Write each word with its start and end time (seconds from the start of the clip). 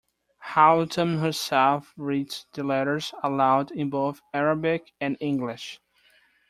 Hatoum 0.43 1.19
herself 1.19 1.93
reads 1.95 2.47
the 2.53 2.63
letters 2.63 3.13
aloud 3.21 3.69
in 3.69 3.91
both 3.91 4.19
Arabic 4.33 4.93
and 4.99 5.15
English. 5.19 5.79